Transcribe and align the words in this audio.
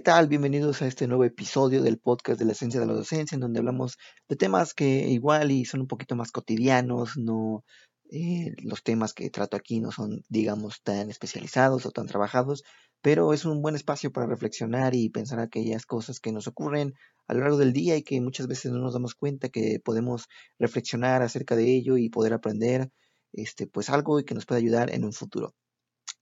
¿qué 0.00 0.04
tal? 0.04 0.28
Bienvenidos 0.28 0.80
a 0.80 0.86
este 0.86 1.06
nuevo 1.06 1.24
episodio 1.24 1.82
del 1.82 1.98
podcast 1.98 2.38
de 2.38 2.46
la 2.46 2.52
esencia 2.52 2.80
de 2.80 2.86
la 2.86 2.94
docencia, 2.94 3.34
en 3.36 3.42
donde 3.42 3.58
hablamos 3.58 3.98
de 4.30 4.36
temas 4.36 4.72
que 4.72 5.06
igual 5.10 5.50
y 5.50 5.66
son 5.66 5.82
un 5.82 5.88
poquito 5.88 6.16
más 6.16 6.32
cotidianos, 6.32 7.18
no 7.18 7.66
eh, 8.10 8.54
los 8.62 8.82
temas 8.82 9.12
que 9.12 9.28
trato 9.28 9.58
aquí 9.58 9.78
no 9.78 9.92
son, 9.92 10.22
digamos, 10.30 10.80
tan 10.82 11.10
especializados 11.10 11.84
o 11.84 11.90
tan 11.90 12.06
trabajados, 12.06 12.62
pero 13.02 13.34
es 13.34 13.44
un 13.44 13.60
buen 13.60 13.74
espacio 13.74 14.10
para 14.10 14.26
reflexionar 14.26 14.94
y 14.94 15.10
pensar 15.10 15.38
aquellas 15.38 15.84
cosas 15.84 16.18
que 16.18 16.32
nos 16.32 16.46
ocurren 16.46 16.94
a 17.28 17.34
lo 17.34 17.40
largo 17.40 17.58
del 17.58 17.74
día 17.74 17.94
y 17.98 18.02
que 18.02 18.22
muchas 18.22 18.46
veces 18.46 18.72
no 18.72 18.78
nos 18.78 18.94
damos 18.94 19.14
cuenta 19.14 19.50
que 19.50 19.80
podemos 19.84 20.28
reflexionar 20.58 21.20
acerca 21.20 21.56
de 21.56 21.76
ello 21.76 21.98
y 21.98 22.08
poder 22.08 22.32
aprender 22.32 22.90
este, 23.34 23.66
pues 23.66 23.90
algo 23.90 24.18
y 24.18 24.24
que 24.24 24.34
nos 24.34 24.46
puede 24.46 24.62
ayudar 24.62 24.94
en 24.94 25.04
un 25.04 25.12
futuro. 25.12 25.54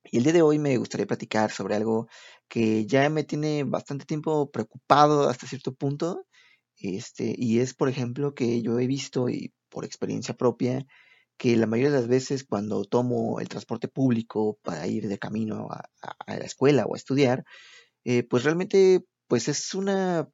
Y 0.04 0.18
el 0.18 0.24
día 0.24 0.32
de 0.32 0.42
hoy 0.42 0.59
me 0.59 0.77
gustaría 0.78 1.06
platicar 1.06 1.50
sobre 1.50 1.74
algo 1.74 2.09
que 2.48 2.86
ya 2.86 3.09
me 3.10 3.24
tiene 3.24 3.64
bastante 3.64 4.06
tiempo 4.06 4.50
preocupado 4.50 5.28
hasta 5.28 5.46
cierto 5.46 5.74
punto. 5.74 6.27
Este, 6.78 7.34
y 7.36 7.60
es, 7.60 7.74
por 7.74 7.88
ejemplo, 7.88 8.34
que 8.34 8.62
yo 8.62 8.78
he 8.78 8.87
visto 8.87 9.28
y 9.28 9.52
por 9.68 9.84
experiencia 9.84 10.34
propia 10.37 10.87
que 11.38 11.56
la 11.56 11.66
mayoría 11.66 11.92
de 11.92 12.00
las 12.00 12.09
veces 12.09 12.45
cuando 12.45 12.84
tomo 12.84 13.40
el 13.40 13.48
transporte 13.48 13.88
público 13.88 14.59
para 14.62 14.87
ir 14.87 15.09
de 15.09 15.18
camino 15.18 15.68
a, 15.70 15.88
la 16.26 16.45
escuela 16.45 16.84
o 16.84 16.95
a 16.95 16.98
estudiar, 16.98 17.45
eh, 18.04 18.24
pues 18.24 18.45
realmente 18.45 19.04
pues 19.28 19.48
es 19.48 19.74
una 19.74 20.28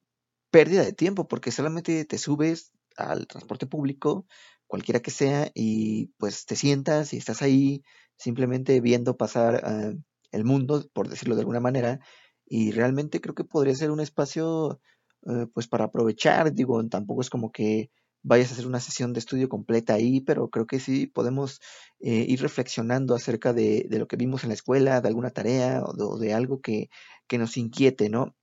pérdida 0.50 0.84
de 0.84 0.92
tiempo 0.94 1.28
porque 1.28 1.50
solamente 1.50 2.04
te 2.06 2.18
subes 2.18 2.72
al 2.96 3.26
transporte 3.26 3.66
público, 3.66 4.26
cualquiera 4.66 5.00
que 5.00 5.10
sea, 5.10 5.50
y 5.54 6.06
pues 6.18 6.46
te 6.46 6.56
sientas 6.56 7.12
y 7.12 7.18
estás 7.18 7.42
ahí 7.42 7.82
simplemente 8.16 8.80
viendo 8.80 9.16
pasar 9.16 9.62
ah, 9.64 9.92
el 10.32 10.44
mundo, 10.44 10.84
por 10.92 11.08
decirlo 11.08 11.34
de 11.34 11.42
alguna 11.42 11.60
manera, 11.60 12.00
y 12.46 12.72
realmente 12.72 13.20
creo 13.20 13.34
que 13.34 13.44
podría 13.44 13.74
ser 13.74 13.90
un 13.90 14.00
espacio 14.00 14.80
eh, 15.26 15.46
pues 15.54 15.66
para 15.68 15.84
aprovechar, 15.84 16.52
digo, 16.52 16.86
tampoco 16.88 17.22
es 17.22 17.30
como 17.30 17.50
que 17.50 17.90
vayas 18.22 18.50
a 18.50 18.54
hacer 18.54 18.66
una 18.66 18.80
sesión 18.80 19.12
de 19.12 19.20
estudio 19.20 19.48
completa 19.48 19.94
ahí, 19.94 20.20
pero 20.20 20.48
creo 20.50 20.66
que 20.66 20.80
sí 20.80 21.06
podemos 21.06 21.60
eh, 22.00 22.26
ir 22.28 22.40
reflexionando 22.42 23.14
acerca 23.14 23.52
de, 23.52 23.86
lo 23.90 24.06
que 24.06 24.16
vimos 24.16 24.42
en 24.44 24.50
la 24.50 24.54
escuela, 24.54 25.00
de 25.00 25.08
alguna 25.08 25.30
tarea 25.30 25.82
o 25.82 26.18
de, 26.18 26.34
algo 26.34 26.60
que, 26.60 26.90
nos 27.32 27.56
inquiete, 27.56 28.08
¿no? 28.08 28.34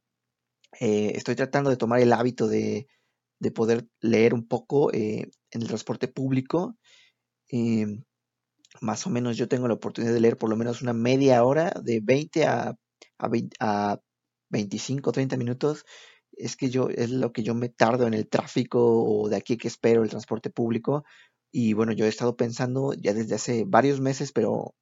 Eh, 0.79 1.13
estoy 1.15 1.35
tratando 1.35 1.69
de 1.69 1.77
tomar 1.77 1.99
el 1.99 2.13
hábito 2.13 2.47
de, 2.47 2.87
poder 3.55 3.87
leer 4.01 4.33
un 4.33 4.47
poco 4.47 4.93
en 4.93 5.31
el 5.51 5.67
transporte 5.67 6.07
público. 6.07 6.77
Más 8.79 9.05
o 9.05 9.09
menos 9.09 9.37
yo 9.37 9.47
tengo 9.47 9.67
la 9.67 9.73
oportunidad 9.73 10.13
de 10.13 10.21
leer 10.21 10.37
por 10.37 10.49
lo 10.49 10.55
menos 10.55 10.81
una 10.81 10.93
media 10.93 11.43
hora, 11.43 11.73
de 11.83 11.99
20 12.01 12.45
a, 12.45 12.75
a, 13.17 13.27
20, 13.27 13.55
a 13.59 13.99
25, 14.49 15.11
30 15.11 15.37
minutos. 15.37 15.85
Es 16.31 16.55
que 16.55 16.69
yo, 16.69 16.89
es 16.89 17.09
lo 17.09 17.33
que 17.33 17.43
yo 17.43 17.53
me 17.53 17.69
tardo 17.69 18.07
en 18.07 18.13
el 18.13 18.29
tráfico 18.29 18.79
o 19.03 19.29
de 19.29 19.35
aquí 19.35 19.57
que 19.57 19.67
espero 19.67 20.03
el 20.03 20.09
transporte 20.09 20.49
público. 20.49 21.03
Y 21.51 21.73
bueno, 21.73 21.91
yo 21.91 22.05
he 22.05 22.09
estado 22.09 22.37
pensando 22.37 22.93
ya 22.93 23.13
desde 23.13 23.35
hace 23.35 23.65
varios 23.67 23.99
meses, 23.99 24.31
pero 24.31 24.73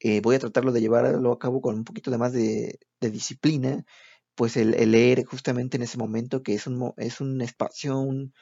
eh, 0.00 0.20
voy 0.22 0.36
a 0.36 0.38
tratarlo 0.40 0.72
de 0.72 0.80
llevarlo 0.80 1.32
a 1.32 1.38
cabo 1.38 1.60
con 1.60 1.76
un 1.76 1.84
poquito 1.84 2.10
de 2.10 2.18
más 2.18 2.32
de, 2.32 2.78
disciplina, 3.00 3.84
pues 4.34 4.56
el, 4.56 4.72
leer 4.90 5.24
justamente 5.24 5.76
en 5.76 5.82
ese 5.84 5.98
momento, 5.98 6.42
que 6.42 6.54
es 6.54 6.66
un, 6.66 6.92
es 6.96 7.20
un 7.20 7.40
espacio, 7.42 7.98
un, 7.98 8.32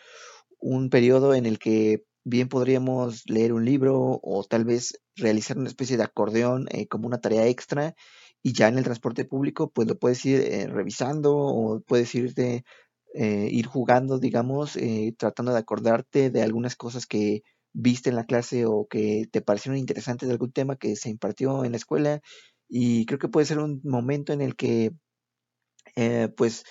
un 0.60 0.90
periodo 0.90 1.34
en 1.34 1.46
el 1.46 1.58
que 1.58 2.04
bien 2.24 2.48
podríamos 2.48 3.22
leer 3.26 3.52
un 3.52 3.64
libro 3.64 4.20
o 4.22 4.44
tal 4.44 4.64
vez 4.64 5.00
realizar 5.16 5.58
una 5.58 5.68
especie 5.68 5.96
de 5.96 6.04
acordeón 6.04 6.66
eh, 6.70 6.86
como 6.88 7.06
una 7.06 7.20
tarea 7.20 7.46
extra 7.46 7.94
y 8.42 8.52
ya 8.52 8.68
en 8.68 8.78
el 8.78 8.84
transporte 8.84 9.24
público 9.24 9.70
pues 9.70 9.88
lo 9.88 9.98
puedes 9.98 10.24
ir 10.24 10.40
eh, 10.40 10.66
revisando 10.66 11.36
o 11.36 11.80
puedes 11.80 12.14
irte, 12.14 12.64
eh, 13.14 13.48
ir 13.50 13.66
jugando, 13.66 14.18
digamos, 14.18 14.78
tratando 15.16 15.52
de 15.52 15.58
acordarte 15.58 16.30
de 16.30 16.42
algunas 16.42 16.76
cosas 16.76 17.06
que 17.06 17.42
viste 17.72 18.10
en 18.10 18.16
la 18.16 18.24
clase 18.24 18.66
o 18.66 18.86
que 18.88 19.26
te 19.30 19.42
parecieron 19.42 19.78
interesantes 19.78 20.28
de 20.28 20.34
algún 20.34 20.52
tema 20.52 20.76
que 20.76 20.96
se 20.96 21.10
impartió 21.10 21.64
en 21.64 21.72
la 21.72 21.78
escuela 21.78 22.20
y 22.68 23.06
creo 23.06 23.18
que 23.18 23.28
puede 23.28 23.46
ser 23.46 23.58
un 23.58 23.80
momento 23.84 24.32
en 24.32 24.40
el 24.40 24.56
que 24.56 24.92
pues 26.36 26.64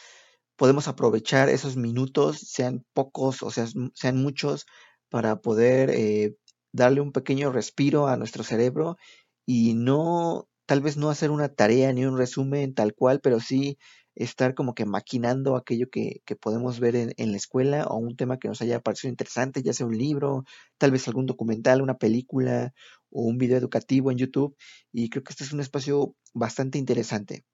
podemos 0.58 0.88
aprovechar 0.88 1.50
esos 1.50 1.78
minutos, 1.78 2.40
sean 2.40 2.84
pocos 2.94 3.44
o 3.44 3.52
sean 3.52 4.18
muchos, 4.18 4.66
para 5.10 5.42
poder 5.42 5.90
eh, 5.92 6.38
darle 6.72 7.02
un 7.02 7.12
pequeño 7.12 7.52
respiro 7.52 8.08
a 8.08 8.18
nuestro 8.18 8.44
cerebro 8.44 8.98
y 9.46 9.74
no, 9.74 10.50
tal 10.66 10.82
vez 10.82 10.98
no 10.98 11.10
hacer 11.10 11.32
una 11.32 11.50
tarea 11.50 11.94
ni 11.94 12.06
un 12.06 12.18
resumen 12.18 12.74
tal 12.74 12.94
cual, 12.94 13.20
pero 13.22 13.40
sí 13.40 13.78
estar 14.16 14.56
como 14.56 14.74
que 14.74 14.86
maquinando 14.86 15.56
aquello 15.56 15.90
que, 15.92 16.22
podemos 16.42 16.80
ver 16.80 16.96
en, 16.96 17.14
en, 17.18 17.32
la 17.32 17.38
escuela 17.38 17.86
o 17.86 17.98
un 17.98 18.16
tema 18.16 18.40
que 18.40 18.48
nos 18.48 18.62
haya 18.62 18.80
parecido 18.80 19.12
interesante, 19.12 19.62
ya 19.62 19.74
sea 19.74 19.86
un 19.86 19.98
libro, 19.98 20.44
tal 20.80 20.92
vez 20.92 21.08
algún 21.08 21.28
documental, 21.28 21.82
una 21.82 21.98
película 21.98 22.74
o 23.12 23.22
un 23.24 23.38
video 23.38 23.58
educativo 23.58 24.12
en 24.12 24.18
YouTube. 24.18 24.58
Y 24.92 25.10
creo 25.10 25.24
que 25.24 25.34
este 25.34 25.44
es 25.44 25.54
un 25.54 25.60
espacio 25.62 26.16
bastante 26.34 26.80
interesante. 26.80 27.46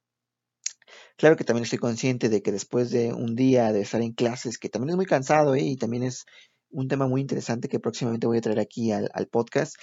Claro 1.17 1.35
que 1.35 1.43
también 1.43 1.63
estoy 1.63 1.79
consciente 1.79 2.29
de 2.29 2.41
que 2.41 2.51
después 2.51 2.89
de 2.91 3.13
un 3.13 3.35
día 3.35 3.71
de 3.71 3.81
estar 3.81 4.01
en 4.01 4.13
clases, 4.13 4.57
que 4.57 4.69
también 4.69 4.91
es 4.91 4.95
muy 4.95 5.05
cansado 5.05 5.55
¿eh? 5.55 5.61
y 5.61 5.77
también 5.77 6.03
es 6.03 6.25
un 6.73 6.87
tema 6.87 7.07
muy 7.07 7.21
interesante 7.21 7.69
que 7.69 7.79
próximamente 7.79 8.27
voy 8.27 8.39
a 8.39 8.41
traer 8.41 8.59
aquí 8.59 8.91
al, 8.91 9.27
podcast. 9.31 9.75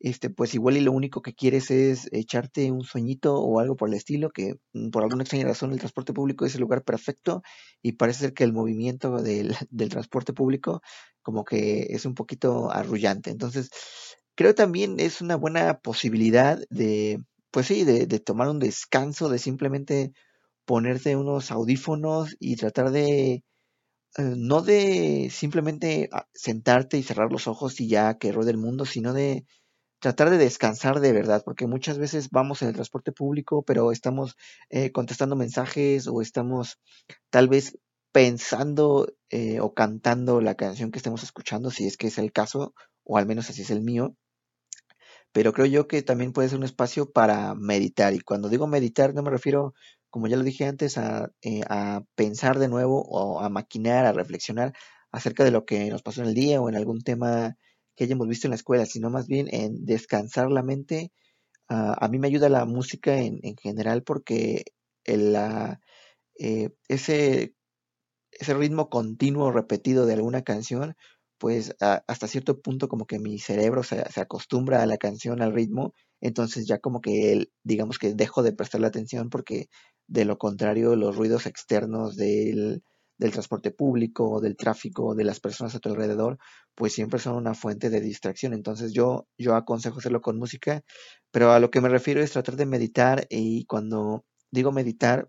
Este, 0.00 0.30
pues 0.30 0.54
igual 0.54 0.76
y 0.76 0.80
lo 0.80 0.92
único 0.92 1.22
que 1.22 1.34
quieres 1.34 1.72
es 1.72 2.08
echarte 2.12 2.70
un 2.70 2.84
sueñito 2.84 3.34
o 3.40 3.58
algo 3.58 3.76
por 3.76 3.88
el 3.88 3.94
estilo, 3.94 4.30
que 4.30 4.54
mm, 4.72 4.90
por 4.90 5.02
alguna 5.02 5.24
extraña 5.24 5.46
razón 5.46 5.72
el 5.72 5.78
transporte 5.78 6.12
público 6.12 6.46
es 6.46 6.54
el 6.54 6.60
lugar 6.60 6.84
perfecto 6.84 7.42
y 7.82 7.92
parece 7.92 8.20
ser 8.20 8.32
que 8.34 8.44
el 8.44 8.52
movimiento 8.52 9.20
del, 9.22 9.56
transporte 9.90 10.32
público 10.32 10.82
como 11.22 11.44
que 11.44 11.88
es 11.90 12.06
un 12.06 12.14
poquito 12.14 12.70
arrullante. 12.72 13.30
Entonces, 13.30 13.70
creo 14.34 14.54
también 14.54 15.00
es 15.00 15.20
una 15.20 15.36
buena 15.36 15.80
posibilidad 15.80 16.58
de, 16.70 17.20
pues 17.50 17.66
sí, 17.66 17.84
de, 17.84 18.06
de 18.06 18.20
tomar 18.20 18.48
un 18.48 18.60
descanso, 18.60 19.28
de 19.28 19.38
simplemente 19.38 20.12
ponerte 20.64 21.16
unos 21.16 21.50
audífonos 21.50 22.36
y 22.38 22.56
tratar 22.56 22.90
de 22.90 23.42
eh, 24.16 24.34
no 24.36 24.62
de 24.62 25.28
simplemente 25.30 26.08
ah, 26.12 26.26
sentarte 26.34 26.98
y 26.98 27.02
cerrar 27.02 27.30
los 27.32 27.46
ojos 27.46 27.80
y 27.80 27.88
ya 27.88 28.18
que 28.18 28.32
ruede 28.32 28.50
el 28.52 28.58
mundo, 28.58 28.84
sino 28.86 29.12
de 29.12 29.46
tratar 30.00 30.30
de 30.30 30.38
descansar 30.38 31.00
de 31.00 31.12
verdad, 31.12 31.42
porque 31.44 31.66
muchas 31.66 31.98
veces 31.98 32.30
vamos 32.30 32.62
en 32.62 32.68
el 32.68 32.74
transporte 32.74 33.12
público, 33.12 33.62
pero 33.64 33.92
estamos 33.92 34.36
eh, 34.70 34.92
contestando 34.92 35.36
mensajes 35.36 36.06
o 36.08 36.22
estamos 36.22 36.78
tal 37.30 37.48
vez 37.48 37.78
pensando 38.12 39.12
eh, 39.30 39.60
o 39.60 39.74
cantando 39.74 40.40
la 40.40 40.54
canción 40.54 40.90
que 40.90 40.98
estemos 40.98 41.22
escuchando, 41.22 41.70
si 41.70 41.86
es 41.86 41.96
que 41.96 42.08
es 42.08 42.18
el 42.18 42.32
caso, 42.32 42.74
o 43.04 43.18
al 43.18 43.26
menos 43.26 43.50
así 43.50 43.62
es 43.62 43.70
el 43.70 43.82
mío. 43.82 44.16
Pero 45.32 45.52
creo 45.52 45.66
yo 45.66 45.88
que 45.88 46.02
también 46.02 46.32
puede 46.32 46.48
ser 46.48 46.58
un 46.58 46.64
espacio 46.64 47.10
para 47.10 47.54
meditar. 47.54 48.14
Y 48.14 48.20
cuando 48.20 48.48
digo 48.48 48.66
meditar 48.66 49.14
no 49.14 49.22
me 49.22 49.30
refiero 49.30 49.74
como 50.10 50.26
ya 50.28 50.36
lo 50.36 50.44
dije 50.44 50.64
antes, 50.64 50.96
eh, 50.96 51.62
a, 51.68 52.02
pensar 52.14 52.58
de 52.58 52.68
nuevo 52.68 53.02
o 53.02 53.40
a 53.40 53.48
maquinar, 53.48 54.06
a 54.06 54.12
reflexionar 54.12 54.72
acerca 55.12 55.44
de 55.44 55.50
lo 55.50 55.64
que 55.64 55.90
nos 55.90 56.02
pasó 56.02 56.22
en 56.22 56.28
el 56.28 56.34
día 56.34 56.60
o 56.60 56.68
en 56.68 56.76
algún 56.76 57.00
tema 57.02 57.56
que 57.96 58.04
hayamos 58.04 58.28
visto 58.28 58.46
en 58.46 58.50
la 58.50 58.56
escuela, 58.56 58.86
sino 58.86 59.10
más 59.10 59.26
bien 59.26 59.48
en 59.52 59.84
descansar 59.84 60.50
la 60.50 60.62
mente. 60.62 61.12
Ah, 61.68 61.96
a 62.00 62.08
mí 62.08 62.18
me 62.18 62.28
ayuda 62.28 62.48
la 62.48 62.64
música 62.64 63.18
en, 63.18 63.56
general 63.56 64.02
porque 64.04 64.64
el, 65.04 65.36
eh, 66.38 66.70
ese, 66.88 67.54
ese 68.32 68.54
ritmo 68.54 68.88
continuo 68.90 69.50
repetido 69.52 70.06
de 70.06 70.14
alguna 70.14 70.42
canción, 70.42 70.96
pues 71.38 71.74
hasta 71.80 72.28
cierto 72.28 72.60
punto 72.60 72.88
como 72.88 73.06
que 73.06 73.18
mi 73.18 73.38
cerebro 73.38 73.82
se, 73.82 74.04
se, 74.10 74.20
acostumbra 74.20 74.82
a 74.82 74.86
la 74.86 74.98
canción, 74.98 75.42
al 75.42 75.54
ritmo, 75.54 75.94
entonces 76.20 76.66
ya 76.66 76.78
como 76.78 77.00
que 77.00 77.48
digamos 77.62 77.98
que 77.98 78.14
dejo 78.14 78.42
de 78.42 78.52
prestarle 78.52 78.88
atención 78.88 79.30
porque 79.30 79.68
de 80.08 80.24
lo 80.24 80.38
contrario, 80.38 80.96
los 80.96 81.16
ruidos 81.16 81.46
externos 81.46 82.16
del, 82.16 82.82
transporte 83.18 83.70
público, 83.70 84.40
del 84.40 84.56
tráfico, 84.56 85.14
de 85.14 85.24
las 85.24 85.40
personas 85.40 85.74
a 85.74 85.80
tu 85.80 85.90
alrededor, 85.90 86.38
pues 86.74 86.94
siempre 86.94 87.20
son 87.20 87.36
una 87.36 87.54
fuente 87.54 87.90
de 87.90 88.00
distracción. 88.00 88.54
Entonces 88.54 88.92
yo, 88.92 89.28
yo 89.36 89.54
aconsejo 89.54 89.98
hacerlo 89.98 90.20
con 90.20 90.38
música, 90.38 90.82
pero 91.30 91.52
a 91.52 91.60
lo 91.60 91.70
que 91.70 91.80
me 91.80 91.88
refiero 91.88 92.22
es 92.22 92.32
tratar 92.32 92.56
de 92.56 92.66
meditar 92.66 93.26
y 93.28 93.64
cuando 93.66 94.24
digo 94.50 94.72
meditar, 94.72 95.28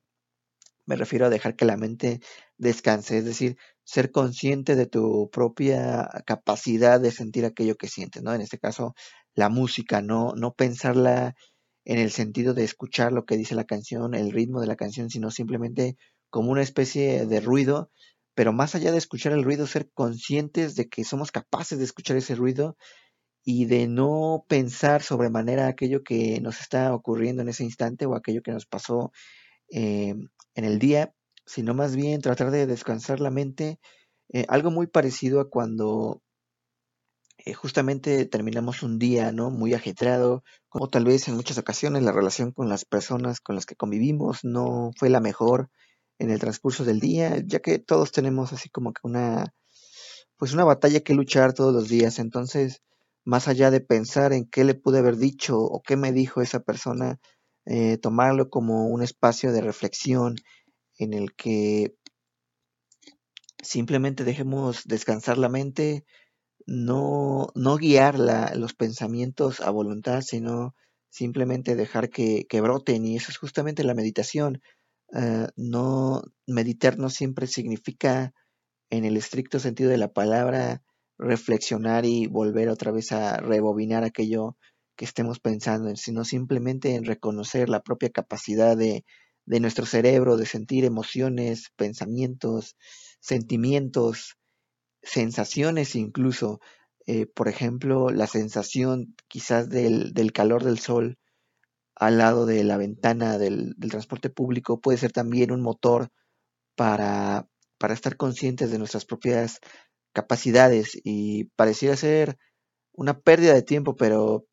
me 0.85 0.95
refiero 0.95 1.27
a 1.27 1.29
dejar 1.29 1.55
que 1.55 1.65
la 1.65 1.77
mente 1.77 2.19
descanse, 2.57 3.19
es 3.19 3.25
decir, 3.25 3.57
ser 3.83 4.11
consciente 4.11 4.75
de 4.75 4.87
tu 4.87 5.29
propia 5.31 6.09
capacidad 6.25 6.99
de 6.99 7.11
sentir 7.11 7.45
aquello 7.45 7.75
que 7.75 7.87
sientes, 7.87 8.23
¿no? 8.23 8.33
En 8.33 8.41
este 8.41 8.59
caso, 8.59 8.95
la 9.35 9.49
música, 9.49 10.01
no, 10.01 10.33
no 10.35 10.53
pensarla 10.53 11.35
en 11.89 11.97
el 11.97 12.12
sentido 12.12 12.53
de 12.53 12.63
escuchar 12.63 13.12
lo 13.12 13.25
que 13.25 13.36
dice 13.36 13.56
la 13.56 13.63
canción, 13.63 14.13
el 14.13 14.31
ritmo 14.31 14.62
de 14.62 14.68
la 14.68 14.75
canción, 14.75 15.09
sino 15.09 15.31
simplemente 15.31 15.97
como 16.30 16.51
una 16.51 16.62
especie 16.62 17.25
de 17.25 17.41
ruido, 17.41 17.89
pero 18.36 18.53
más 18.53 18.75
allá 18.75 18.91
de 18.91 19.00
escuchar 19.00 19.31
el 19.31 19.44
ruido, 19.44 19.65
ser 19.65 19.89
conscientes 19.95 20.75
de 20.75 20.88
que 20.88 21.03
somos 21.03 21.31
capaces 21.31 21.80
de 21.80 21.86
escuchar 21.86 22.15
ese 22.15 22.36
ruido 22.36 22.77
y 23.44 23.65
de 23.65 23.88
no 23.88 24.45
pensar 24.47 25.01
sobremanera 25.01 25.65
aquello 25.65 26.03
que 26.03 26.39
nos 26.41 26.62
está 26.62 26.94
ocurriendo 26.94 27.41
en 27.41 27.50
ese 27.50 27.63
instante 27.63 28.06
o 28.06 28.13
aquello 28.13 28.44
que 28.44 28.51
nos 28.51 28.68
pasó 28.68 29.12
eh, 29.71 30.13
en 30.53 30.65
el 30.65 30.77
día, 30.77 31.15
sino 31.47 31.74
más 31.74 31.95
bien 31.95 32.21
tratar 32.21 32.51
de 32.51 32.68
descansar 32.68 33.19
la 33.19 33.31
mente, 33.31 33.80
eh, 34.31 34.45
algo 34.47 34.69
muy 34.69 34.86
parecido 34.86 35.39
a 35.41 35.50
cuando 35.50 36.21
eh, 37.50 37.54
justamente 37.54 38.25
terminamos 38.25 38.84
un 38.84 39.00
día, 39.00 39.31
¿no? 39.31 39.50
Muy 39.50 39.74
ajetreado, 39.74 40.44
o 40.69 40.88
tal 40.88 41.06
vez 41.06 41.28
en 41.28 41.36
muchas 41.36 41.57
ocasiones 41.57 42.04
la 42.04 42.12
relación 42.12 42.51
con 42.51 42.69
las 42.69 42.86
personas 42.86 43.40
con 43.42 43.56
las 43.56 43.66
que 43.66 43.75
convivimos 43.75 44.44
no 44.44 44.92
fue 44.98 45.10
la 45.10 45.19
mejor 45.19 45.69
en 46.19 46.30
el 46.31 46.40
transcurso 46.40 46.86
del 46.86 47.00
día, 47.00 47.42
ya 47.46 47.60
que 47.60 47.80
todos 47.80 48.12
tenemos 48.12 48.54
así 48.54 48.69
como 48.69 48.94
que 48.94 49.01
una, 49.04 49.54
pues 50.38 50.54
una 50.54 50.66
batalla 50.66 51.00
que 51.01 51.13
luchar 51.16 51.54
todos 51.54 51.74
los 51.74 51.90
días. 51.90 52.19
Entonces, 52.19 52.81
más 53.25 53.48
allá 53.48 53.72
de 53.72 53.81
pensar 53.81 54.34
en 54.34 54.46
qué 54.46 54.63
le 54.63 54.75
pude 54.75 55.00
haber 55.00 55.18
dicho 55.18 55.60
o 55.60 55.81
qué 55.81 55.98
me 55.98 56.12
dijo 56.12 56.42
esa 56.42 56.60
persona, 56.60 57.19
eh, 57.66 57.98
tomarlo 57.98 58.50
como 58.50 58.88
un 58.88 59.01
espacio 59.04 59.51
de 59.54 59.62
reflexión 59.62 60.36
en 60.98 61.13
el 61.13 61.34
que 61.36 61.96
simplemente 63.62 64.24
dejemos 64.24 64.84
descansar 64.86 65.38
la 65.38 65.50
mente, 65.50 66.06
no, 66.69 67.48
no 67.56 67.77
guiar 67.77 68.19
la, 68.19 68.54
los 68.54 68.75
pensamientos 68.75 69.60
a 69.60 69.71
voluntad, 69.71 70.21
sino 70.21 70.75
simplemente 71.10 71.75
dejar 71.75 72.10
que, 72.10 72.45
que 72.48 72.62
broten. 72.62 73.06
Y 73.06 73.16
eso 73.16 73.31
es 73.31 73.38
justamente 73.38 73.83
la 73.83 73.95
meditación. 73.95 74.62
Uh, 75.12 75.48
no 75.56 76.21
meditar 76.45 77.00
no 77.00 77.10
siempre 77.10 77.48
significa, 77.48 78.33
en 78.92 79.04
el 79.04 79.18
estricto 79.18 79.60
sentido 79.60 79.89
de 79.89 79.98
la 79.98 80.13
palabra, 80.13 80.83
reflexionar 81.18 82.06
y 82.06 82.27
volver 82.27 82.69
otra 82.69 82.92
vez 82.92 83.12
a 83.12 83.38
rebobinar 83.38 84.04
aquello 84.04 84.56
que 84.95 85.06
estemos 85.06 85.39
pensando, 85.39 85.95
sino 85.95 86.24
simplemente 86.24 86.94
en 86.94 87.06
reconocer 87.06 87.69
la 87.69 87.81
propia 87.81 88.12
capacidad 88.12 88.77
de, 88.77 89.06
de 89.48 89.60
nuestro 89.60 89.88
cerebro 89.88 90.38
de 90.38 90.45
sentir 90.45 90.86
emociones, 90.86 91.72
pensamientos, 91.75 92.75
sentimientos, 93.19 94.36
sensaciones 95.01 95.96
incluso. 95.96 96.60
Eh, 97.06 97.25
por 97.25 97.48
ejemplo, 97.48 98.10
la 98.12 98.28
sensación 98.28 99.16
quizás 99.28 99.69
del, 99.69 100.13
del, 100.13 100.31
calor 100.31 100.63
del 100.63 100.80
sol 100.80 101.18
al 101.96 102.18
lado 102.18 102.46
de 102.46 102.63
la 102.63 102.78
ventana 102.78 103.38
del, 103.38 103.75
transporte 103.90 104.30
público 104.30 104.80
puede 104.80 104.98
ser 104.98 105.12
también 105.12 105.51
un 105.51 105.62
motor 105.62 106.10
para, 106.75 107.48
para 107.78 107.94
estar 107.94 108.16
conscientes 108.18 108.72
de 108.72 108.80
nuestras 108.80 109.06
propias 109.06 109.60
capacidades 110.13 111.00
y 111.04 111.46
pareciera 111.56 111.96
ser 111.96 112.38
una 112.94 113.19
pérdida 113.19 113.54
de 113.54 113.63
tiempo, 113.63 113.96
pero 113.96 114.46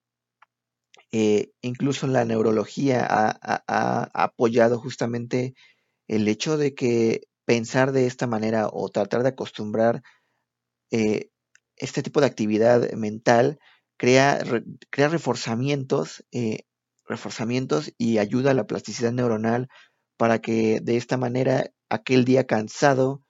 eh, 1.12 1.52
incluso 1.62 2.06
la 2.08 2.24
neurología 2.24 3.06
ha, 3.08 3.38
ha, 3.42 4.24
apoyado 4.24 4.78
justamente 4.80 5.54
el 6.08 6.26
hecho 6.28 6.56
de 6.56 6.74
que 6.74 7.28
pensar 7.44 7.92
de 7.92 8.06
esta 8.06 8.26
manera 8.26 8.68
o 8.72 8.88
tratar 8.88 9.22
de 9.22 9.30
acostumbrar 9.30 10.02
eh, 10.90 11.30
este 11.76 12.02
tipo 12.02 12.20
de 12.20 12.26
actividad 12.26 12.92
mental 12.92 13.58
crea, 13.96 14.38
re, 14.38 14.64
crea 14.90 15.08
reforzamientos, 15.08 16.24
eh, 16.32 16.60
reforzamientos 17.06 17.92
y 17.98 18.18
ayuda 18.18 18.50
a 18.50 18.54
la 18.54 18.66
plasticidad 18.66 19.12
neuronal 19.12 19.68
para 20.16 20.40
que 20.40 20.80
de 20.80 20.96
esta 20.96 21.16
manera 21.16 21.70
aquel 21.88 22.24
día 22.24 22.46
cansado 22.46 23.22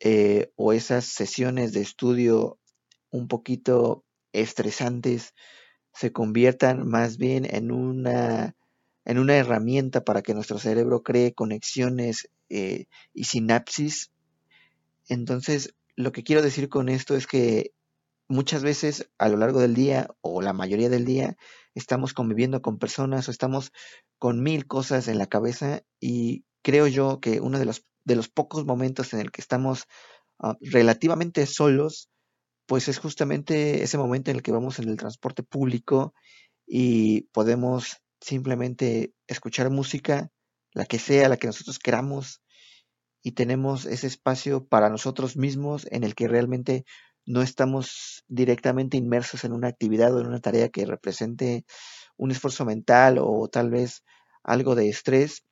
eh, 0.00 0.52
o 0.56 0.72
esas 0.72 1.04
sesiones 1.04 1.72
de 1.72 1.82
estudio 1.82 2.58
un 3.10 3.28
poquito 3.28 4.04
estresantes 4.32 5.34
se 5.92 6.12
conviertan 6.12 6.88
más 6.88 7.16
bien 7.16 7.46
en 7.48 7.70
una, 7.70 8.56
en 9.04 9.18
una 9.18 9.36
herramienta 9.36 10.04
para 10.04 10.22
que 10.22 10.34
nuestro 10.34 10.58
cerebro 10.58 11.02
cree 11.04 11.34
conexiones 11.34 12.28
y 12.48 13.24
sinapsis. 13.24 14.10
Entonces, 15.08 15.74
lo 15.96 16.12
que 16.12 16.22
quiero 16.22 16.42
decir 16.42 16.68
con 16.68 16.88
esto 16.88 17.16
es 17.16 17.26
que 17.26 17.72
muchas 18.28 18.62
veces 18.62 19.10
a 19.18 19.28
lo 19.28 19.36
largo 19.36 19.60
del 19.60 19.74
día 19.74 20.08
o 20.20 20.40
la 20.42 20.52
mayoría 20.52 20.88
del 20.88 21.04
día 21.04 21.36
estamos 21.74 22.14
conviviendo 22.14 22.62
con 22.62 22.78
personas 22.78 23.28
o 23.28 23.30
estamos 23.30 23.72
con 24.18 24.42
mil 24.42 24.66
cosas 24.66 25.08
en 25.08 25.18
la 25.18 25.26
cabeza 25.26 25.82
y 26.00 26.44
creo 26.62 26.86
yo 26.86 27.20
que 27.20 27.40
uno 27.40 27.58
de 27.58 27.66
los, 27.66 27.84
de 28.04 28.16
los 28.16 28.28
pocos 28.28 28.64
momentos 28.64 29.12
en 29.12 29.20
el 29.20 29.30
que 29.30 29.40
estamos 29.40 29.84
uh, 30.38 30.54
relativamente 30.60 31.46
solos, 31.46 32.08
pues 32.66 32.88
es 32.88 32.98
justamente 32.98 33.82
ese 33.82 33.98
momento 33.98 34.30
en 34.30 34.38
el 34.38 34.42
que 34.42 34.52
vamos 34.52 34.78
en 34.78 34.88
el 34.88 34.96
transporte 34.96 35.42
público 35.42 36.14
y 36.66 37.22
podemos 37.32 37.98
simplemente 38.20 39.12
escuchar 39.26 39.68
música, 39.68 40.30
la 40.72 40.86
que 40.86 40.98
sea, 40.98 41.28
la 41.28 41.36
que 41.36 41.46
nosotros 41.46 41.78
queramos, 41.78 42.40
y 43.24 43.32
tenemos 43.32 43.86
ese 43.86 44.06
espacio 44.06 44.66
para 44.66 44.90
nosotros 44.90 45.36
mismos 45.36 45.88
en 45.90 46.04
el 46.04 46.14
que 46.14 46.28
realmente 46.28 46.84
no 47.26 47.40
estamos 47.40 48.22
directamente 48.28 48.98
inmersos 48.98 49.44
en 49.44 49.54
una 49.54 49.68
actividad 49.68 50.14
o 50.14 50.20
en 50.20 50.26
una 50.26 50.40
tarea 50.40 50.68
que 50.68 50.84
represente 50.84 51.64
un 52.18 52.30
esfuerzo 52.30 52.66
mental 52.66 53.18
o 53.18 53.48
tal 53.48 53.70
vez 53.70 54.04
algo 54.42 54.74
de 54.74 54.90
estrés 54.90 55.42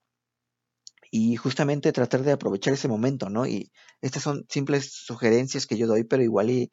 y 1.11 1.37
justamente 1.37 1.93
tratar 1.93 2.23
de 2.23 2.33
aprovechar 2.33 2.75
ese 2.75 2.89
momento, 2.89 3.31
¿no? 3.31 3.47
Y 3.47 3.73
estas 4.03 4.23
son 4.23 4.45
simples 4.51 4.93
sugerencias 4.93 5.67
que 5.67 5.79
yo 5.79 5.87
doy, 5.87 6.05
pero 6.05 6.23
igual 6.23 6.71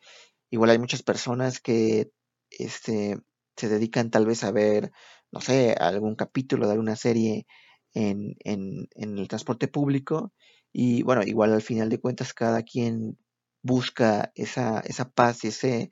igual 0.49 0.69
hay 0.69 0.79
muchas 0.79 1.03
personas 1.03 1.61
que 1.61 2.11
este 2.49 3.17
se 3.55 3.69
dedican 3.69 4.11
tal 4.11 4.25
vez 4.25 4.43
a 4.43 4.51
ver, 4.51 4.91
no 5.31 5.39
sé, 5.39 5.75
algún 5.79 6.15
capítulo 6.15 6.65
de 6.65 6.73
alguna 6.73 6.97
serie 6.97 7.45
en, 7.93 8.35
en, 8.43 8.87
en 8.95 9.17
el 9.17 9.27
transporte 9.29 9.69
público 9.69 10.33
y 10.71 11.03
bueno, 11.03 11.23
igual 11.23 11.53
al 11.53 11.61
final 11.61 11.89
de 11.89 11.99
cuentas 11.99 12.33
cada 12.33 12.63
quien 12.63 13.17
busca 13.61 14.31
esa, 14.35 14.79
esa 14.81 15.09
paz 15.09 15.43
y 15.43 15.49
ese, 15.49 15.89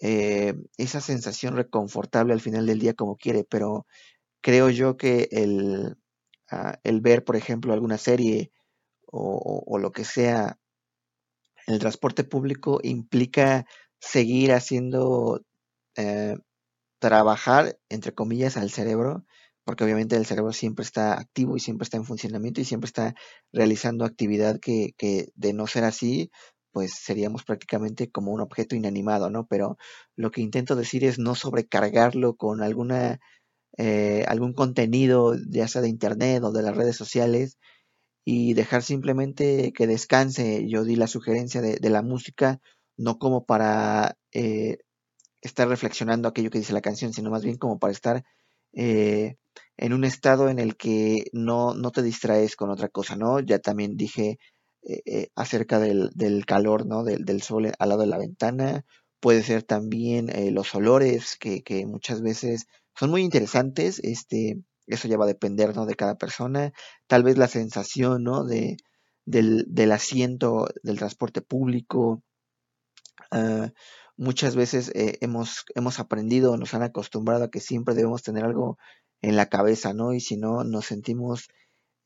eh, 0.00 0.54
esa 0.76 1.00
sensación 1.00 1.56
reconfortable 1.56 2.32
al 2.32 2.40
final 2.40 2.66
del 2.66 2.78
día 2.78 2.94
como 2.94 3.16
quiere, 3.16 3.44
pero 3.44 3.86
creo 4.40 4.70
yo 4.70 4.96
que 4.96 5.28
el, 5.32 5.96
uh, 6.52 6.72
el 6.84 7.00
ver, 7.00 7.24
por 7.24 7.36
ejemplo, 7.36 7.72
alguna 7.72 7.98
serie 7.98 8.52
o, 9.16 9.78
lo 9.78 9.92
que 9.92 10.04
sea 10.04 10.58
el 11.66 11.78
transporte 11.78 12.24
público 12.24 12.80
implica 12.82 13.64
seguir 14.00 14.52
haciendo 14.52 15.40
eh, 15.96 16.36
trabajar, 16.98 17.78
entre 17.88 18.12
comillas, 18.12 18.56
al 18.56 18.70
cerebro 18.70 19.24
porque 19.64 19.84
obviamente 19.84 20.16
el 20.16 20.26
cerebro 20.26 20.52
siempre 20.52 20.84
está 20.84 21.14
activo 21.18 21.56
y 21.56 21.60
siempre 21.60 21.84
está 21.84 21.96
en 21.96 22.04
funcionamiento 22.04 22.60
y 22.60 22.64
siempre 22.64 22.86
está 22.86 23.14
realizando 23.52 24.04
actividad 24.04 24.60
que, 24.60 24.92
que 24.96 25.28
de 25.34 25.52
no 25.52 25.66
ser 25.66 25.84
así, 25.84 26.30
pues 26.72 26.92
seríamos 26.94 27.44
prácticamente 27.44 28.10
como 28.10 28.32
un 28.32 28.40
objeto 28.40 28.76
inanimado, 28.76 29.30
¿no? 29.30 29.46
Pero 29.46 29.78
lo 30.16 30.30
que 30.30 30.42
intento 30.42 30.76
decir 30.76 31.04
es 31.04 31.18
no 31.18 31.34
sobrecargarlo 31.34 32.34
con 32.36 32.62
alguna, 32.62 33.20
eh, 33.78 34.24
algún 34.28 34.54
contenido, 34.54 35.36
ya 35.48 35.68
sea 35.68 35.82
de 35.82 35.88
internet 35.88 36.42
o 36.42 36.52
de 36.52 36.62
las 36.62 36.76
redes 36.76 36.96
sociales, 36.96 37.58
y 38.24 38.54
dejar 38.54 38.82
simplemente 38.82 39.72
que 39.72 39.86
descanse. 39.86 40.66
Yo 40.68 40.84
di 40.84 40.96
la 40.96 41.06
sugerencia 41.06 41.62
de, 41.62 41.76
de 41.76 41.90
la 41.90 42.02
música, 42.02 42.60
no 42.96 43.18
como 43.18 43.44
para 43.44 44.16
eh, 44.32 44.78
estar 45.42 45.68
reflexionando 45.68 46.28
aquello 46.28 46.50
que 46.50 46.58
dice 46.58 46.72
la 46.72 46.80
canción, 46.80 47.12
sino 47.12 47.30
más 47.30 47.44
bien 47.44 47.56
como 47.56 47.78
para 47.78 47.92
estar 47.92 48.24
eh, 48.72 49.36
en 49.76 49.92
un 49.92 50.04
estado 50.04 50.48
en 50.48 50.58
el 50.58 50.76
que 50.76 51.24
no, 51.32 51.74
no 51.74 51.90
te 51.90 52.02
distraes 52.02 52.56
con 52.56 52.70
otra 52.70 52.88
cosa, 52.88 53.16
¿no? 53.16 53.40
Ya 53.40 53.58
también 53.58 53.96
dije 53.96 54.38
eh, 54.82 55.02
eh, 55.06 55.28
acerca 55.34 55.78
del, 55.80 56.10
del, 56.14 56.46
calor, 56.46 56.86
¿no? 56.86 57.04
Del, 57.04 57.24
del, 57.24 57.42
sol 57.42 57.72
al 57.78 57.88
lado 57.88 58.02
de 58.02 58.06
la 58.06 58.18
ventana. 58.18 58.84
Puede 59.20 59.42
ser 59.42 59.62
también 59.62 60.28
eh, 60.30 60.50
los 60.50 60.74
olores 60.74 61.36
que, 61.38 61.62
que, 61.62 61.86
muchas 61.86 62.22
veces 62.22 62.66
son 62.94 63.10
muy 63.10 63.22
interesantes. 63.22 63.98
Este, 64.02 64.60
eso 64.86 65.08
ya 65.08 65.16
va 65.16 65.24
a 65.24 65.28
depender, 65.28 65.74
¿no? 65.74 65.86
De 65.86 65.94
cada 65.94 66.16
persona. 66.16 66.72
Tal 67.06 67.22
vez 67.22 67.38
la 67.38 67.48
sensación, 67.48 68.22
¿no? 68.24 68.44
De, 68.44 68.76
del, 69.24 69.64
del 69.68 69.92
asiento 69.92 70.68
del 70.82 70.98
transporte 70.98 71.40
público. 71.40 72.22
Uh, 73.32 73.68
muchas 74.16 74.56
veces 74.56 74.90
eh, 74.94 75.18
hemos, 75.20 75.64
hemos 75.74 75.98
aprendido, 75.98 76.56
nos 76.56 76.74
han 76.74 76.82
acostumbrado 76.82 77.44
a 77.44 77.50
que 77.50 77.60
siempre 77.60 77.94
debemos 77.94 78.22
tener 78.22 78.44
algo 78.44 78.78
en 79.28 79.36
la 79.36 79.46
cabeza, 79.46 79.94
¿no? 79.94 80.12
Y 80.12 80.20
si 80.20 80.36
no, 80.36 80.64
nos 80.64 80.86
sentimos 80.86 81.48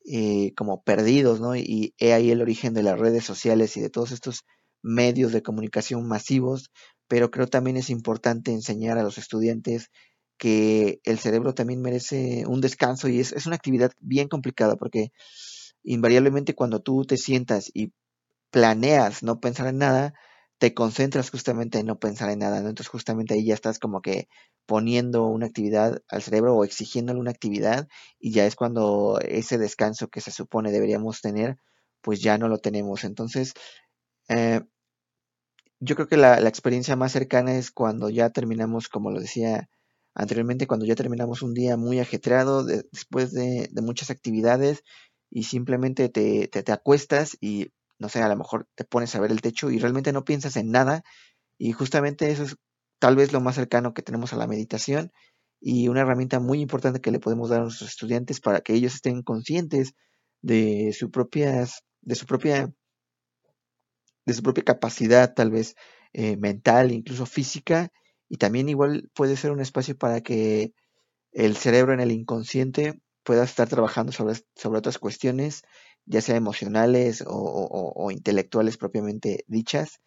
eh, 0.07 0.53
como 0.57 0.83
perdidos, 0.83 1.41
¿no? 1.41 1.57
Y 1.57 1.95
he 1.99 2.13
ahí 2.13 2.31
el 2.31 2.43
origen 2.43 2.75
de 2.75 2.83
las 2.85 2.99
redes 2.99 3.25
sociales 3.25 3.77
y 3.77 3.81
de 3.81 3.91
todos 3.91 4.13
estos 4.13 4.45
medios 4.83 5.33
de 5.33 5.43
comunicación 5.43 6.07
masivos, 6.07 6.71
pero 7.09 7.31
creo 7.31 7.49
también 7.49 7.77
es 7.77 7.91
importante 7.91 8.53
enseñar 8.53 8.99
a 8.99 9.03
los 9.03 9.19
estudiantes 9.19 9.91
que 10.39 11.01
el 11.05 11.19
cerebro 11.19 11.55
también 11.55 11.83
merece 11.83 12.45
un 12.47 12.61
descanso 12.61 13.09
y 13.09 13.19
es, 13.19 13.33
es 13.33 13.47
una 13.47 13.57
actividad 13.57 13.91
bien 14.01 14.29
complicada 14.29 14.77
porque 14.77 15.11
invariablemente 15.83 16.55
cuando 16.55 16.81
tú 16.81 17.05
te 17.05 17.17
sientas 17.17 17.71
y 17.75 17.93
planeas 18.51 19.25
no 19.25 19.41
pensar 19.41 19.67
en 19.67 19.79
nada, 19.79 20.15
te 20.59 20.75
concentras 20.75 21.31
justamente 21.31 21.79
en 21.79 21.87
no 21.87 21.99
pensar 21.99 22.31
en 22.31 22.41
nada, 22.41 22.61
¿no? 22.61 22.69
Entonces 22.69 22.91
justamente 22.91 23.35
ahí 23.35 23.47
ya 23.47 23.55
estás 23.55 23.79
como 23.79 24.03
que 24.03 24.29
poniendo 24.67 25.27
una 25.27 25.47
actividad 25.47 26.03
al 26.09 26.23
cerebro 26.23 26.55
o 26.57 26.65
exigiéndole 26.65 27.21
una 27.21 27.31
actividad 27.31 27.88
y 28.19 28.33
ya 28.33 28.45
es 28.47 28.57
cuando 28.57 29.21
ese 29.23 29.59
descanso 29.59 30.09
que 30.09 30.21
se 30.21 30.33
supone 30.33 30.73
deberíamos 30.73 31.21
tener, 31.21 31.59
pues 32.03 32.21
ya 32.21 32.38
no 32.38 32.49
lo 32.49 32.59
tenemos. 32.59 33.05
Entonces, 33.05 33.55
eh, 34.29 34.62
yo 35.81 35.95
creo 35.95 36.09
que 36.09 36.17
la, 36.17 36.38
experiencia 36.49 36.97
más 36.97 37.12
cercana 37.12 37.57
es 37.57 37.71
cuando 37.71 38.11
ya 38.11 38.31
terminamos, 38.31 38.88
como 38.88 39.11
lo 39.11 39.21
decía 39.21 39.69
anteriormente, 40.15 40.67
cuando 40.67 40.87
ya 40.87 40.97
terminamos 40.97 41.43
un 41.43 41.55
día 41.55 41.77
muy 41.77 42.00
ajetreado 42.00 42.65
después 42.65 43.33
de, 43.33 43.71
muchas 43.83 44.11
actividades 44.11 44.83
y 45.31 45.45
simplemente 45.45 46.09
te, 46.09 46.49
te, 46.49 46.73
acuestas 46.73 47.37
y, 47.41 47.69
no 47.99 48.09
sé, 48.09 48.23
a 48.23 48.28
lo 48.28 48.37
mejor 48.37 48.67
te 48.75 48.85
pones 48.85 49.14
a 49.14 49.21
ver 49.21 49.31
el 49.31 49.40
techo 49.40 49.71
y 49.71 49.78
realmente 49.78 50.12
no 50.12 50.25
piensas 50.25 50.57
en 50.57 50.71
nada 50.71 51.02
y 51.59 51.73
justamente 51.73 52.31
eso 52.31 52.45
es 52.45 52.57
tal 52.99 53.17
vez 53.17 53.33
lo 53.33 53.40
más 53.40 53.57
cercano 53.57 53.95
que 53.95 54.02
tenemos 54.02 54.33
a 54.33 54.37
la 54.37 54.47
meditación 54.47 55.12
y 55.61 55.88
una 55.88 56.02
herramienta 56.02 56.40
muy 56.40 56.61
importante 56.61 57.00
que 57.00 57.11
le 57.11 57.21
podemos 57.21 57.50
dar 57.50 57.61
a 57.61 57.64
nuestros 57.64 57.90
estudiantes 57.90 58.40
para 58.40 58.61
que 58.61 58.75
ellos 58.75 58.95
estén 58.95 59.23
conscientes 59.23 59.95
de 60.43 60.95
su 60.97 61.11
propias, 61.11 61.83
de 62.02 62.14
su 62.14 62.26
propia 62.26 62.73
de 64.26 64.35
su 64.35 64.43
propia 64.43 64.62
capacidad, 64.62 65.33
tal 65.35 65.50
vez 65.50 65.75
eh, 66.12 66.37
mental, 66.37 66.93
incluso 66.93 67.25
física, 67.25 67.88
y 68.28 68.37
también 68.37 68.69
igual 68.69 69.11
puede 69.14 69.37
ser 69.37 69.52
un 69.52 69.61
espacio 69.61 69.97
para 69.97 70.21
que 70.21 70.73
el 71.33 71.57
cerebro 71.57 71.95
en 71.95 72.00
el 72.00 72.12
inconsciente 72.12 73.00
pueda 73.25 73.45
estar 73.45 73.69
trabajando 73.69 74.12
sobre, 74.12 74.35
sobre 74.55 74.78
otras 74.78 74.99
cuestiones, 74.99 75.62
ya 76.09 76.21
sea 76.23 76.37
emocionales 76.37 77.23
o, 77.27 78.11
intelectuales 78.11 78.77
propiamente 78.77 79.45
dichas. 79.47 80.00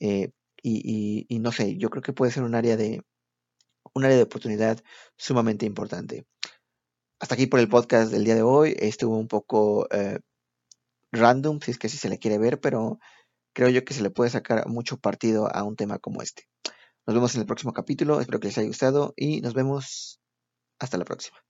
Eh, 0.00 0.30
y, 0.62 1.26
y, 1.28 1.38
no 1.38 1.52
sé, 1.52 1.76
yo 1.76 1.90
creo 1.90 2.02
que 2.02 2.12
puede 2.12 2.32
ser 2.32 2.42
un 2.42 2.54
área 2.54 2.76
de 2.76 3.02
un 3.94 4.04
área 4.04 4.16
de 4.16 4.24
oportunidad 4.24 4.82
sumamente 5.16 5.66
importante. 5.66 6.26
Hasta 7.18 7.34
aquí 7.34 7.46
por 7.46 7.60
el 7.60 7.68
podcast 7.68 8.12
del 8.12 8.24
día 8.24 8.34
de 8.34 8.42
hoy. 8.42 8.76
Estuvo 8.78 9.16
un 9.16 9.28
poco 9.28 9.88
eh, 9.90 10.20
random, 11.12 11.60
si 11.60 11.70
es 11.70 11.78
que 11.78 11.86
así 11.86 11.96
se 11.96 12.08
le 12.08 12.18
quiere 12.18 12.38
ver, 12.38 12.60
pero 12.60 12.98
creo 13.54 13.70
yo 13.70 13.84
que 13.84 13.94
se 13.94 14.02
le 14.02 14.10
puede 14.10 14.30
sacar 14.30 14.68
mucho 14.68 14.98
partido 14.98 15.48
a 15.54 15.62
un 15.64 15.76
tema 15.76 15.98
como 15.98 16.22
este. 16.22 16.44
Nos 17.06 17.14
vemos 17.14 17.34
en 17.34 17.42
el 17.42 17.46
próximo 17.46 17.72
capítulo, 17.72 18.20
espero 18.20 18.40
que 18.40 18.48
les 18.48 18.58
haya 18.58 18.68
gustado 18.68 19.14
y 19.16 19.40
nos 19.40 19.54
vemos 19.54 20.20
hasta 20.78 20.98
la 20.98 21.04
próxima. 21.04 21.45